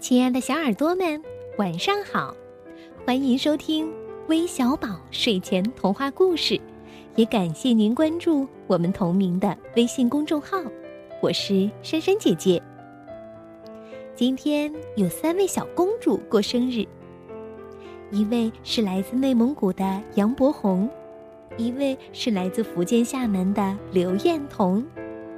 [0.00, 1.22] 亲爱的小耳朵们，
[1.58, 2.34] 晚上好！
[3.04, 3.92] 欢迎收听
[4.28, 6.58] 微小宝睡前童话故事，
[7.16, 10.56] 也感谢您关注我们同名的微信公众号。
[11.20, 12.60] 我是珊珊姐姐。
[14.14, 16.86] 今天有三位小公主过生日，
[18.10, 20.88] 一位是来自内蒙古的杨博红，
[21.58, 24.82] 一位是来自福建厦门的刘艳彤，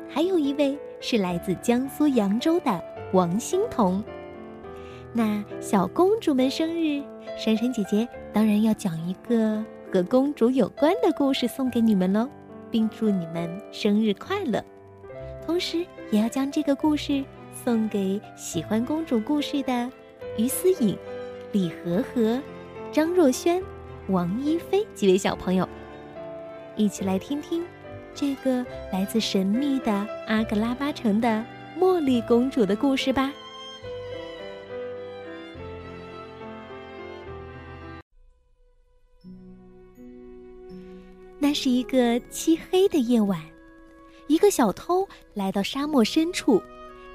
[0.08, 2.80] 还有一位是来自江苏扬州的
[3.12, 4.00] 王欣彤。
[5.14, 7.02] 那小公主们生日，
[7.36, 9.62] 珊珊姐姐当然要讲一个
[9.92, 12.28] 和公主有关的故事送给你们喽，
[12.70, 14.64] 并祝你们生日快乐。
[15.44, 17.22] 同时，也要将这个故事
[17.64, 19.90] 送给喜欢公主故事的
[20.38, 20.96] 于思颖、
[21.52, 22.40] 李和和、
[22.90, 23.62] 张若萱、
[24.08, 25.68] 王一菲几位小朋友，
[26.74, 27.62] 一起来听听
[28.14, 29.92] 这个来自神秘的
[30.26, 31.44] 阿格拉巴城的
[31.78, 33.30] 茉莉公主的故事吧。
[41.42, 43.36] 那是一个漆黑的夜晚，
[44.28, 45.04] 一个小偷
[45.34, 46.62] 来到沙漠深处，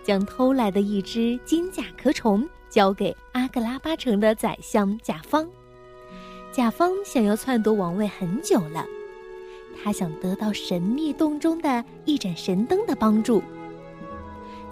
[0.04, 5.48] 将偷来的一只金甲壳虫交给阿格拉巴城的宰相甲方。
[6.52, 8.86] 甲方想要篡夺王位很久了，
[9.82, 13.42] 他想得到神秘洞中的一盏神灯的帮助。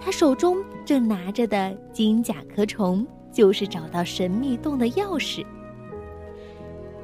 [0.02, 5.46] 他手中正拿着的金甲壳虫，就是找到神秘洞的钥匙。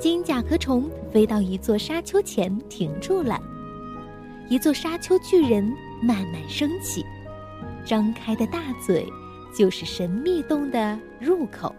[0.01, 3.39] 金甲壳虫飞到一座沙丘前停住了，
[4.49, 5.63] 一座沙丘巨人
[6.01, 7.05] 慢慢升起，
[7.85, 9.05] 张开的大嘴
[9.55, 11.75] 就是神秘洞的入口。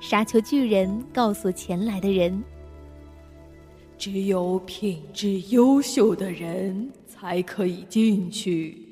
[0.00, 2.42] 沙丘巨人告诉前来的人
[3.98, 8.88] ：“只有品质优秀的人才可以进去。”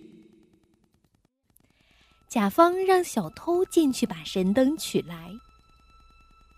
[2.28, 5.30] 甲方让小偷进去把神灯取来。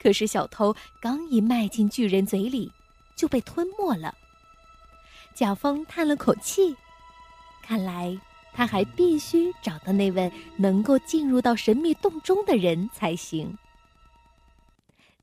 [0.05, 2.71] 可是小偷刚一迈进巨人嘴里，
[3.17, 4.15] 就被吞没了。
[5.35, 6.77] 甲方叹了口气，
[7.63, 8.21] 看来
[8.53, 13.57] 他还必须找到那位能够进入到神秘洞中的人才行。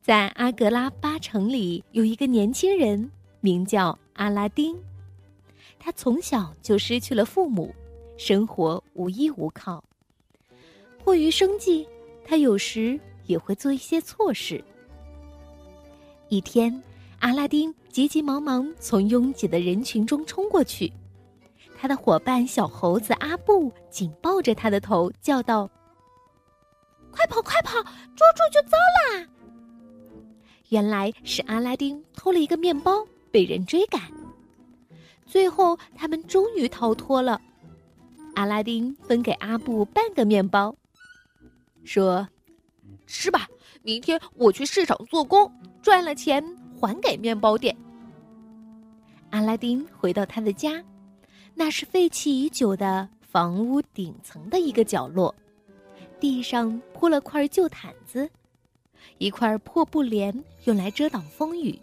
[0.02, 4.76] 在阿格拉巴城里有一个年轻人，名叫阿拉丁。
[5.78, 7.76] 他从小就失去了父母，
[8.18, 9.84] 生活无依无靠。
[11.04, 11.88] 迫于生计，
[12.26, 14.64] 他有时也会做一些错事。
[16.32, 16.82] 一天，
[17.20, 20.90] 阿拉丁急急忙忙从拥挤的人群中冲过去，
[21.78, 25.70] 他的伙伴小猴子阿布紧抱着他的头，叫道
[27.12, 29.28] ：“快跑，快跑，捉住就糟啦！”
[30.70, 34.02] 原来是阿拉丁偷了一个面包，被人追赶。
[35.26, 37.42] 最后，他们终于逃脱了。
[38.36, 40.74] 阿拉丁分给阿布半个面包，
[41.84, 42.26] 说
[43.06, 43.50] ：“吃吧，
[43.84, 46.44] 明天我去市场做工。”赚了钱
[46.80, 47.76] 还给面包店。
[49.32, 50.84] 阿拉丁回到他的家，
[51.56, 55.34] 那是废弃已久的房屋顶层的一个角落，
[56.20, 58.30] 地上铺了块旧毯子，
[59.18, 61.80] 一块破布帘用来遮挡风雨。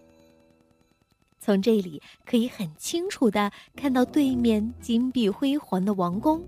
[1.41, 6.47] 从这里可以很清楚的看到对面金碧辉煌的王宫。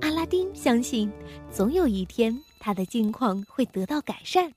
[0.00, 1.10] 阿拉丁相信，
[1.50, 4.52] 总有一天他的境况会得到改善。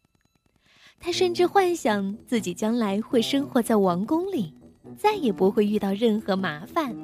[1.00, 4.54] 他甚至幻想自己将来会生活在王宫里，
[4.98, 6.96] 再也不会遇到任何麻烦。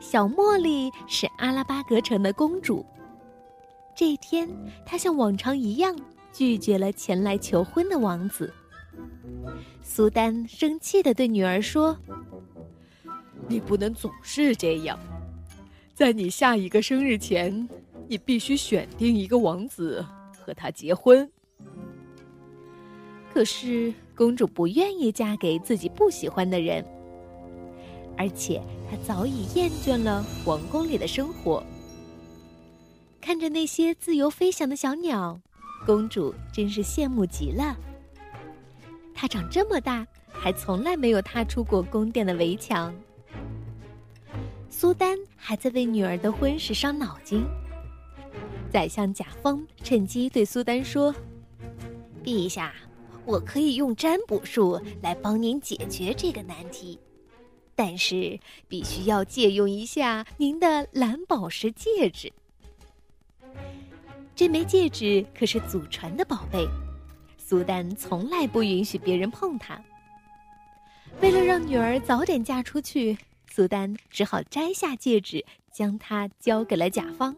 [0.00, 2.84] 小茉莉是阿拉巴格城的公主。
[3.94, 4.48] 这一天，
[4.86, 5.94] 她像往常一样
[6.32, 8.52] 拒绝了前来求婚的王子。
[9.82, 11.96] 苏丹生气的对女儿说
[13.46, 14.98] ：“你不能总是这样，
[16.02, 17.68] 在你下一个生日前，
[18.08, 20.04] 你必须选定一个王子
[20.36, 21.30] 和他结婚。”
[23.32, 26.84] 可是公主不愿意嫁给自己不喜欢的人，
[28.16, 31.62] 而且她早已厌倦了皇宫里的生活。
[33.20, 35.40] 看着那些自由飞翔的小鸟，
[35.86, 37.76] 公主真是羡慕极了。
[39.14, 42.92] 她长这么大，还从来没有踏出过宫殿的围墙。
[44.82, 47.46] 苏丹还在为女儿的婚事伤脑筋。
[48.68, 51.14] 宰相贾方趁机对苏丹说
[52.24, 52.74] ：“陛下。”
[53.24, 56.98] 我可以用占卜术来帮您解决这个难题，
[57.76, 58.36] 但是
[58.66, 62.32] 必须要借用一下您的蓝宝石戒指。
[64.34, 66.66] 这枚戒指可是祖传的宝贝，
[67.38, 69.80] 苏丹从来不允许别人碰它。
[71.20, 73.16] 为了让女儿早点嫁出去，
[73.54, 77.36] 苏丹只好摘下戒指，将它交给了甲方。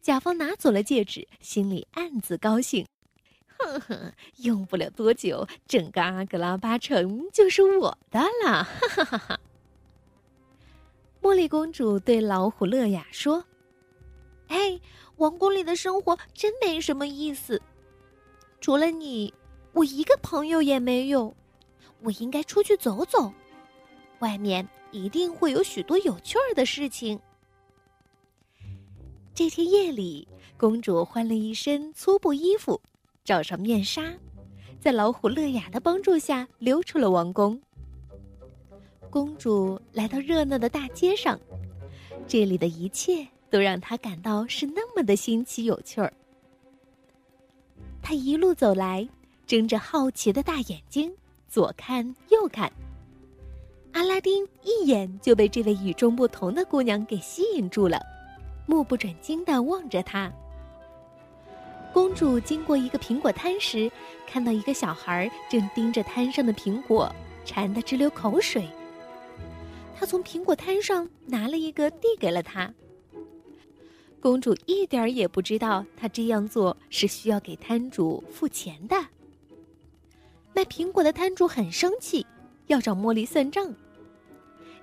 [0.00, 2.86] 甲方拿走了戒指，心里暗自高兴。
[3.58, 8.64] 哼哼，用不了多久，整个阿格拉巴城就是我的了！
[8.64, 9.40] 哈哈哈哈。
[11.20, 13.44] 茉莉公主对老虎乐雅说
[14.48, 14.80] ：“哎，
[15.16, 17.60] 王宫里的生活真没什么意思，
[18.62, 19.34] 除了你，
[19.72, 21.36] 我一个朋友也没有。
[22.02, 23.32] 我应该出去走走，
[24.20, 27.20] 外面一定会有许多有趣儿的事情。”
[29.34, 32.80] 这天夜里，公主换了一身粗布衣服，
[33.22, 34.14] 罩上面纱，
[34.80, 37.60] 在老虎乐雅的帮助下溜出了王宫。
[39.10, 41.38] 公主来到热闹的大街上，
[42.26, 46.12] 这里的一切都让她感到是那么的新奇有趣儿。
[48.00, 49.06] 她一路走来，
[49.46, 51.14] 睁着好奇的大眼睛，
[51.48, 52.72] 左看右看。
[53.96, 57.98] 阿拉丁一眼就被这位与众不同的姑娘给吸引住了。
[58.66, 60.30] 目不转睛的望着她。
[61.94, 63.90] 公主经过一个苹果摊时，
[64.26, 67.10] 看到一个小孩正盯着摊上的苹果，
[67.42, 68.68] 馋得直流口水。
[69.98, 72.70] 她从苹果摊上拿了一个，递给了他。
[74.20, 79.06] 公主一点也不知道，她这样做是需要给摊主付钱的。
[80.52, 82.26] 卖苹果的摊主很生气，
[82.66, 83.74] 要找茉莉算账。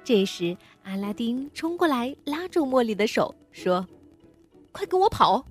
[0.04, 3.34] 这时，阿拉丁冲过来，拉住茉莉的手。
[3.52, 3.88] 说
[4.74, 5.46] ：“快跟我跑！”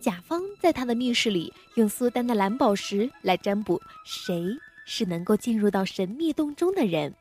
[0.00, 7.14] 甲方在他的密室里用苏丹的蓝宝石来占卜谁是能够进入到神秘洞中的人。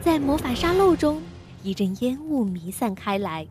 [0.00, 1.22] 在魔法沙漏中，
[1.62, 3.46] 一阵烟雾弥散开来，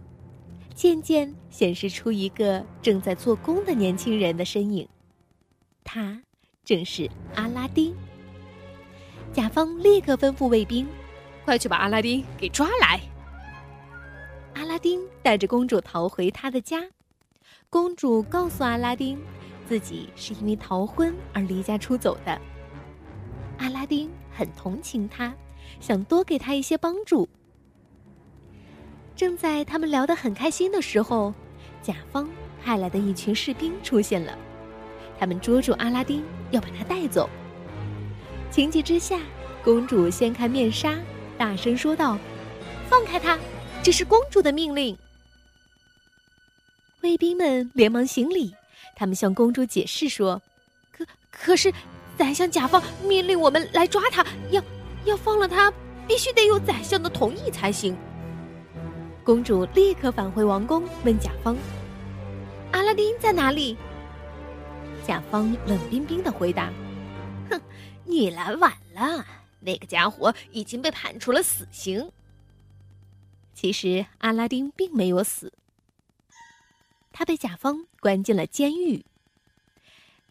[0.75, 4.87] 渐渐显示出一个正在做工的年轻人的身影。
[5.83, 6.21] 他
[6.63, 7.95] 正是阿拉丁。
[9.33, 10.85] 甲方立刻吩咐卫兵
[11.45, 12.99] ：“快去把阿拉丁给抓来！”
[14.55, 16.83] 阿拉丁带着公主逃回他的家，
[17.69, 19.17] 公主告诉阿拉丁，
[19.69, 22.41] 自己是因为逃婚而离家出走的。
[23.57, 25.33] 阿拉丁很同情她，
[25.79, 27.29] 想多给她一些帮助。
[29.15, 31.33] 正在他们聊得很开心的时候，
[31.81, 32.27] 甲方
[32.61, 34.37] 派来的一群士兵出现了，
[35.17, 37.29] 他们捉住阿拉丁，要把他带走。
[38.51, 39.17] 情急之下，
[39.63, 40.99] 公主掀开面纱，
[41.37, 42.17] 大声说道
[42.89, 43.39] ：“放开他！”
[43.81, 44.95] 这是公主的命令。
[47.01, 48.53] 卫兵们连忙行礼，
[48.93, 50.41] 他们向公主解释说
[50.91, 51.73] ：“可可是，
[52.17, 54.61] 宰相甲方命令我们来抓他，要
[55.05, 55.71] 要放了他，
[56.05, 57.95] 必须得有宰相的同意才行。”
[59.23, 61.55] 公主立刻返回王宫，问甲方
[62.73, 63.77] ：“阿拉丁在哪里？”
[65.07, 66.69] 甲方冷冰冰的回答
[67.49, 67.59] ：“哼，
[68.11, 69.25] 你来晚了，
[69.61, 72.11] 那个家伙已经被判处了死刑。”
[73.55, 75.53] 其实阿拉丁并没有死，
[77.13, 79.05] 他被甲方关进了监狱。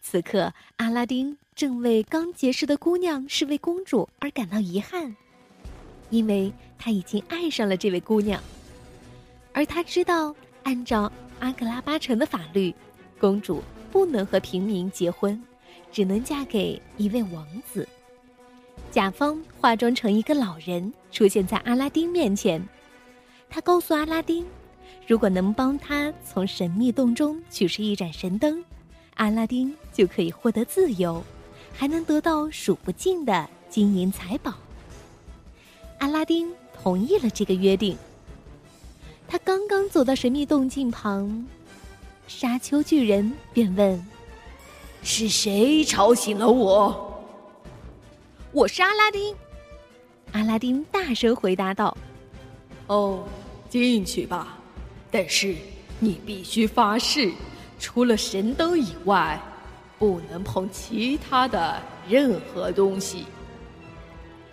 [0.01, 5.15] 此刻，阿拉丁正为刚结识的姑娘是位公主而感到遗憾，
[6.09, 8.41] 因为他已经爱上了这位姑娘，
[9.53, 12.73] 而他知道，按照阿格拉巴城的法律，
[13.19, 15.41] 公主不能和平民结婚，
[15.91, 17.87] 只能嫁给一位王子。
[18.89, 22.61] 甲方化妆成一个老人，出现在阿拉丁面前。
[23.49, 24.45] 他告诉阿拉丁，
[25.05, 28.63] 如果能帮他从神秘洞中取出一盏神灯，
[29.15, 31.23] 阿拉丁就可以获得自由，
[31.73, 34.53] 还能得到数不尽的金银财宝。
[35.99, 37.97] 阿拉丁同意了这个约定。
[39.27, 41.45] 他刚刚走到神秘洞镜旁，
[42.27, 44.05] 沙丘巨人便问
[45.03, 47.23] ：“是谁吵醒了我
[48.51, 49.35] ？”“我是阿拉丁。”
[50.33, 51.97] 阿拉丁大声回答道。
[52.87, 53.23] “哦。”
[53.71, 54.57] 进去吧，
[55.09, 55.55] 但是
[55.97, 57.31] 你必须发誓，
[57.79, 59.41] 除了神灯以外，
[59.97, 63.23] 不能碰其他的任何东西。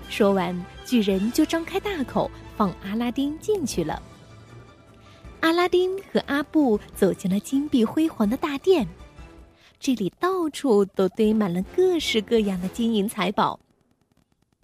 [0.09, 4.01] 说完，巨人就张开大口放阿拉丁进去了。
[5.41, 8.87] 阿拉丁和阿布走进了金碧辉煌的大殿，
[9.81, 13.59] 这里到处都堆满了各式各样的金银财宝。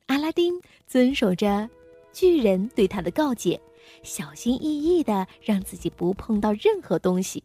[0.07, 1.69] 阿拉丁遵守着
[2.13, 3.61] 巨人对他的告诫。
[4.03, 7.43] 小心翼翼的让自己不碰到任何东西。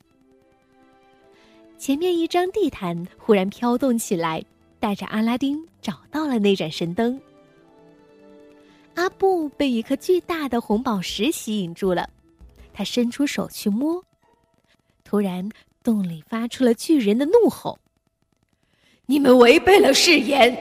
[1.77, 4.43] 前面一张地毯忽然飘动起来，
[4.79, 7.19] 带着阿拉丁找到了那盏神灯。
[8.95, 12.09] 阿布被一颗巨大的红宝石吸引住了，
[12.73, 14.03] 他伸出手去摸，
[15.03, 15.49] 突然
[15.83, 17.79] 洞里发出了巨人的怒吼
[19.07, 20.55] ：“你们违背了誓言！”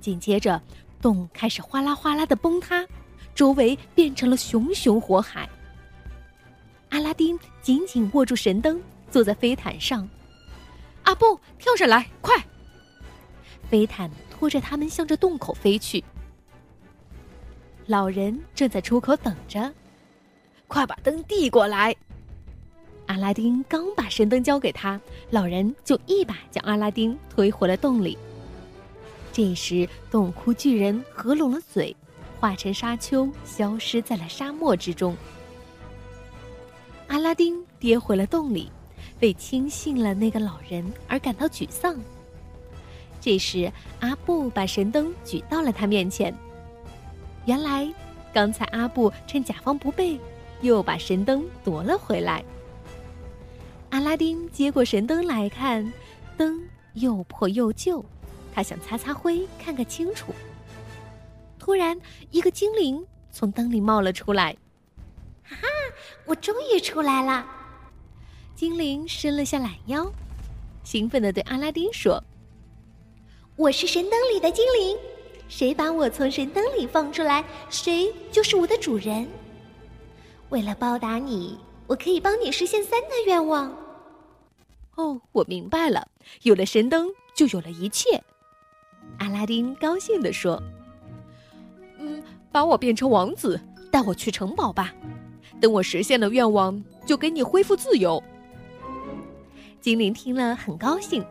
[0.00, 0.62] 紧接着，
[1.00, 2.86] 洞开始哗啦哗啦的崩塌。
[3.32, 5.48] 周围变成了熊熊火海，
[6.90, 10.06] 阿拉丁紧紧握住神灯，坐在飞毯上。
[11.04, 12.36] 阿布，跳上来，快！
[13.70, 16.04] 飞毯拖着他们向着洞口飞去。
[17.86, 19.72] 老人正在出口等着，
[20.66, 21.96] 快把灯递过来。
[23.10, 25.00] 阿拉丁刚把神灯交给他，
[25.30, 28.16] 老人就一把将阿拉丁推回了洞里。
[29.32, 31.96] 这时，洞窟巨人合拢了嘴，
[32.38, 35.16] 化成沙丘，消失在了沙漠之中。
[37.08, 38.70] 阿拉丁跌回了洞里，
[39.18, 41.98] 为轻信了那个老人而感到沮丧。
[43.20, 46.32] 这时，阿布把神灯举到了他面前。
[47.44, 47.92] 原来，
[48.32, 50.16] 刚才阿布趁甲方不备，
[50.60, 52.44] 又把神灯夺了回来。
[53.90, 55.92] 阿拉丁接过神灯来看，
[56.36, 56.62] 灯
[56.94, 58.04] 又破又旧，
[58.54, 60.32] 他想擦擦灰，看个清楚。
[61.58, 64.56] 突然，一个精灵从灯里冒了出来。
[65.42, 65.66] “哈哈，
[66.24, 67.44] 我终于出来了！”
[68.54, 70.10] 精灵伸了下懒腰，
[70.84, 72.22] 兴奋地对阿拉丁说
[73.56, 74.96] ：“我是神灯里的精灵，
[75.48, 79.26] 谁把我从神灯里放出来，谁就是我的主人。
[80.50, 81.58] 为了报答你。”
[81.90, 83.76] 我可以帮你实现三个愿望。
[84.94, 86.06] 哦，我明白了，
[86.42, 88.22] 有了神灯，就有了一切。
[89.18, 90.62] 阿拉丁高兴地说
[91.98, 94.94] ：“嗯，把我变成王子，带我去城堡吧。
[95.60, 98.22] 等我实现了愿望，就给你恢复自由。”
[99.82, 101.26] 精灵听了很高兴，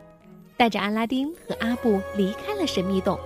[0.57, 3.17] 带着阿拉丁和阿布离开了神秘洞。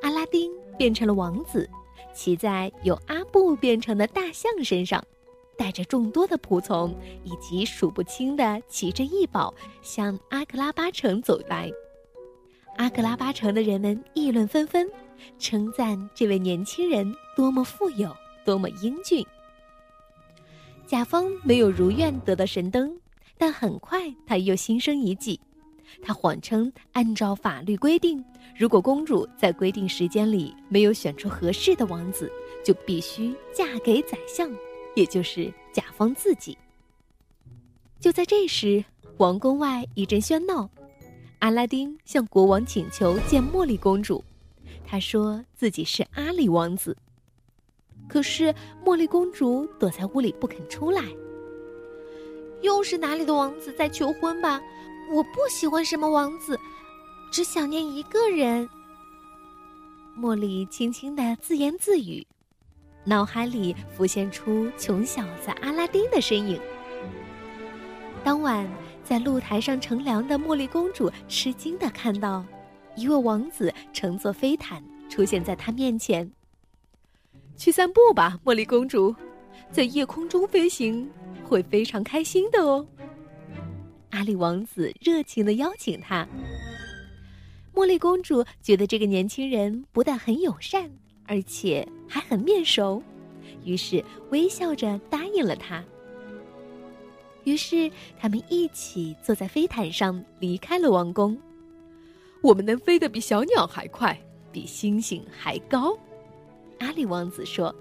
[0.00, 1.68] 阿拉丁变成了王子，
[2.14, 5.04] 骑在由阿布变成的大象身上。
[5.58, 11.68] 带着众多的仆从以及数不清的骑着异宝向阿克拉巴城走来，
[12.76, 14.88] 阿克拉巴城的人们议论纷纷，
[15.36, 19.26] 称赞这位年轻人多么富有，多么英俊。
[20.86, 22.96] 甲方没有如愿得到神灯，
[23.36, 25.40] 但很快他又心生一计，
[26.00, 28.24] 他谎称按照法律规定，
[28.56, 32.30] 如果公主在规定时间里没有选出合适的王子，
[32.64, 34.48] 就必须嫁给宰相。
[34.94, 36.56] 也就是甲方自己。
[38.00, 38.84] 就在这时，
[39.16, 40.70] 王宫外一阵喧闹，
[41.40, 44.24] 阿拉丁向国王请求见茉莉公主，
[44.86, 46.96] 他说自己是阿里王子。
[48.08, 48.54] 可是
[48.84, 51.02] 茉莉公主躲在屋里不肯出来。
[52.62, 54.60] 又是哪里的王子在求婚吧？
[55.12, 56.58] 我不喜欢什么王子，
[57.30, 58.68] 只想念一个人。
[60.18, 62.26] 茉莉轻轻的自言自语。
[63.08, 66.60] 脑海里浮现出穷小子阿拉丁的身影。
[68.22, 68.68] 当晚，
[69.02, 72.44] 在露台上乘凉的茉莉公主吃惊的看到，
[72.96, 76.30] 一位王子乘坐飞毯出现在她面前。
[77.56, 79.16] 去散步吧，茉莉公主，
[79.72, 81.10] 在夜空中飞行
[81.42, 82.86] 会非常开心的哦。
[84.10, 86.28] 阿里王子热情的邀请她。
[87.72, 90.90] 茉莉公主觉得这个年轻人不但很友善。
[91.28, 93.02] 而且还很面熟，
[93.62, 95.84] 于是微笑着答应了他。
[97.44, 101.38] 于是他们一起坐在飞毯上离开了王宫。
[102.42, 104.18] 我们能飞得比小鸟还快，
[104.50, 105.96] 比星星还高，
[106.78, 107.74] 阿里王子说。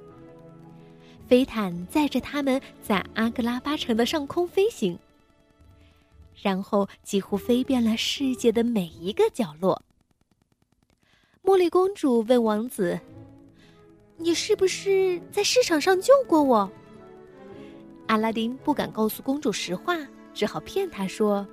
[1.27, 4.97] 飞毯载着他们在阿格拉巴城的上空飞行，
[6.41, 9.81] 然后几乎飞遍了世界的每一个角落。
[11.43, 12.99] 茉莉公主问王子。
[14.17, 16.69] 你是不是在市场上救过我？
[18.07, 19.95] 阿拉丁不敢告诉公主实话，
[20.33, 21.47] 只好骗她说：“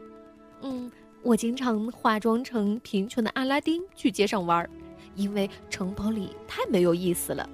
[0.62, 0.90] 嗯，
[1.22, 4.68] 我经常化妆成贫穷的阿拉丁去街上玩，
[5.14, 7.48] 因为城堡里太没有意思了。”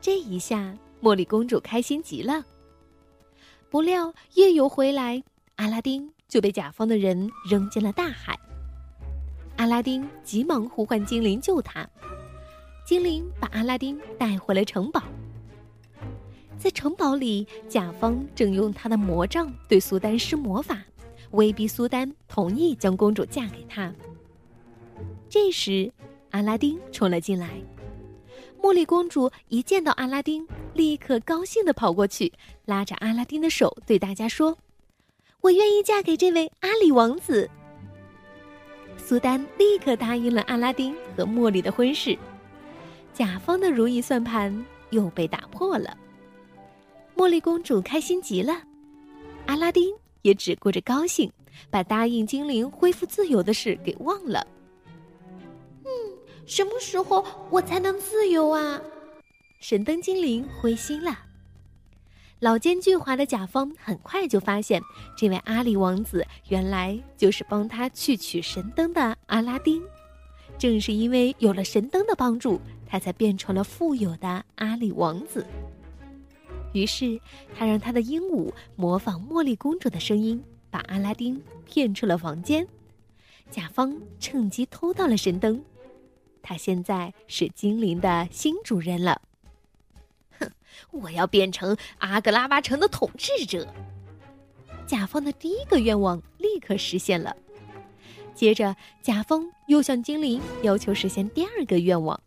[0.00, 2.44] 这一下，茉莉公主开心极了。
[3.68, 5.22] 不料夜游回来，
[5.56, 8.38] 阿拉丁就被甲方的人扔进了大海。
[9.56, 11.86] 阿拉丁急忙呼唤精灵救他。
[12.88, 15.02] 精灵把阿拉丁带回了城堡。
[16.56, 20.82] 在城堡里，甲方正用他的魔杖对苏丹施魔法，
[21.32, 23.92] 威逼苏丹同意将公主嫁给他。
[25.28, 25.92] 这时，
[26.30, 27.60] 阿拉丁冲了进来。
[28.58, 32.32] 茉莉公主一见到阿拉丁，立刻高兴地跑过去，
[32.64, 34.56] 拉着阿拉丁的手，对大家说
[35.42, 37.50] ：“我愿意嫁给这位阿里王子。”
[38.96, 42.16] 苏丹立刻答应了阿拉丁和茉莉的婚事。
[43.18, 45.98] 甲方的如意算盘又被打破了，
[47.16, 48.62] 茉莉公主开心极了，
[49.46, 51.28] 阿拉丁也只顾着高兴，
[51.68, 54.46] 把答应精灵恢复自由的事给忘了。
[55.84, 55.90] 嗯，
[56.46, 58.80] 什么时候我才能自由啊？
[59.58, 61.18] 神灯精灵灰心了。
[62.38, 64.80] 老奸巨猾的甲方很快就发现，
[65.16, 69.82] 这位阿里王子原来就是帮他去取神灯的阿拉丁。
[70.58, 75.46] 正是因为有了神灯的帮助，他才变成了富有的阿里王子。
[76.72, 77.20] 于是，
[77.56, 82.66] 他让他的鹦鹉模仿茉莉公主的声音，把阿拉丁骗出了房间。
[83.50, 85.62] 甲方趁机偷到了神灯，
[86.42, 89.22] 他现在是精灵的新主人了。
[90.38, 90.50] 哼，
[90.90, 93.66] 我要变成阿格拉巴城的统治者。
[94.86, 97.34] 甲方的第一个愿望立刻实现了。
[98.38, 102.20] 接着，甲方又向精灵要求实现第二个愿望。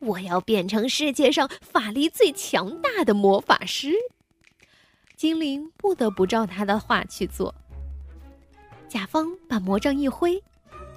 [0.00, 3.92] 我要变成世界上法力最强大的魔法师。
[5.14, 7.54] 精灵不得不照他的话去做。
[8.88, 10.42] 甲方把魔杖一挥，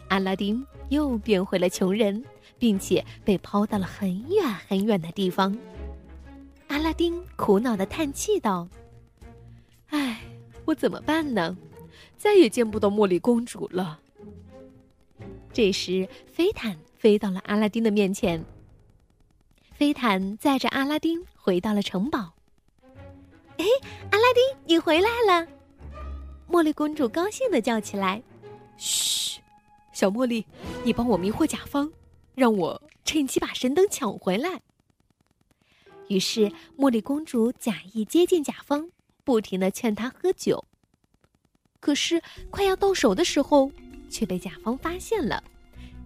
[0.07, 2.23] 阿拉丁又变回了穷人，
[2.57, 5.55] 并且被抛到了很远很远的地方。
[6.69, 8.67] 阿拉丁苦恼的叹气道
[9.89, 10.21] ：“唉，
[10.65, 11.55] 我怎么办呢？
[12.21, 13.99] 再也见不到茉莉公主了。”
[15.51, 18.45] 这时，飞毯飞到了阿拉丁的面前。
[19.73, 22.33] 飞毯载着阿拉丁回到了城堡。
[23.57, 23.65] 哎，
[24.11, 25.47] 阿拉丁，你回来了！
[26.47, 28.21] 茉莉公主高兴的叫起来
[28.77, 29.39] ：“嘘，
[29.91, 30.45] 小茉莉，
[30.83, 31.91] 你帮我迷惑甲方，
[32.35, 34.61] 让我趁机把神灯抢回来。”
[36.07, 38.91] 于是，茉莉公主假意接近甲方，
[39.23, 40.63] 不停的劝他喝酒。
[41.81, 42.21] 可是，
[42.51, 43.71] 快要到手的时候，
[44.07, 45.43] 却被甲方发现了。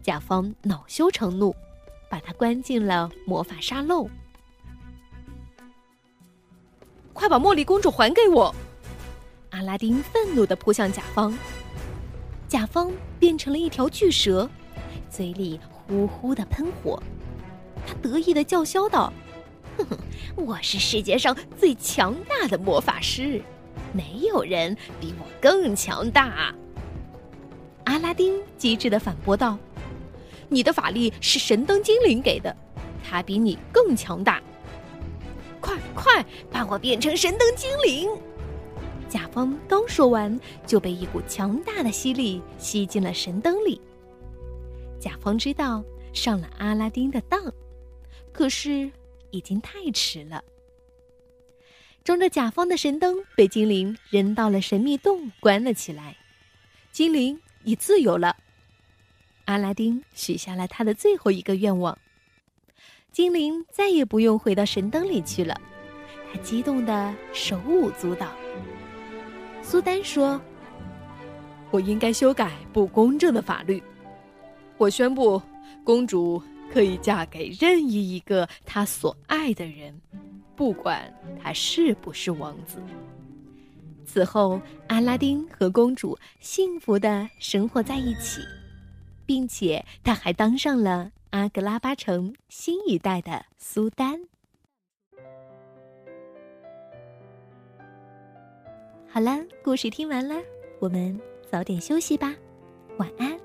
[0.02, 1.54] 甲方恼羞成怒，
[2.10, 4.10] 把他关进了魔法沙漏。
[7.12, 8.56] 快把茉莉公主还给我！
[9.50, 11.38] 阿拉丁愤怒的扑向甲方，
[12.48, 12.90] 甲方
[13.20, 14.50] 变成了一条巨蛇，
[15.10, 17.02] 嘴里呼呼的喷火。
[17.86, 19.12] 他得意的叫嚣道
[19.78, 19.98] ：“哼哼，
[20.38, 23.42] 我是世界上最强大的魔法师，
[23.94, 26.54] 没有人比我更强大。”
[27.86, 29.58] 阿拉丁机智的反驳道
[30.50, 32.56] ：“你的法力是神灯精灵给的，
[33.04, 34.42] 他比你更强大。
[35.62, 38.10] 快快把我变成神灯精灵！”
[39.08, 43.80] 甲方刚说完，就被一股强大的吸力吸进了神灯里。
[45.00, 47.54] 甲方知道上了阿拉丁的当，
[48.32, 48.92] 可是
[49.30, 50.44] 已经太迟了。
[52.06, 56.16] 装着甲方的神灯被精灵扔到了神秘洞，关了起来。
[56.92, 58.36] 精灵已自由了。
[59.46, 61.98] 阿拉丁许下了他的最后一个愿望：
[63.12, 65.60] 精灵再也不用回到神灯里去了。
[66.32, 68.30] 他激动的手舞足蹈。
[69.64, 70.40] 苏丹说
[71.72, 73.82] ：“我应该修改不公正的法律。
[74.78, 75.42] 我宣布，
[75.84, 76.40] 公主
[76.72, 80.00] 可以嫁给任意一个她所爱的人，
[80.56, 82.80] 不管他是不是王子。”
[84.06, 88.42] 此后，阿拉丁和公主幸福的生活在一起，
[89.26, 94.20] 并且他还当上了阿格拉巴城新一代的苏丹。
[99.10, 100.36] 好了，故事听完了，
[100.80, 102.34] 我们早点休息吧，
[102.98, 103.38] 晚安。